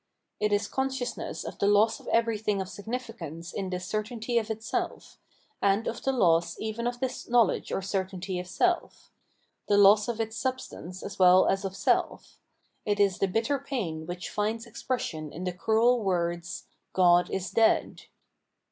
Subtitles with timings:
[0.39, 5.19] It is consciousness of the loss of everything of significance in this certainty of itself,
[5.61, 9.11] and of the loss even of this knowledge or certainty of self—
[9.69, 12.39] the loss of its substance as well as of self;
[12.83, 18.05] it is the bitter pain which finds expression in the cruel words," God is dead."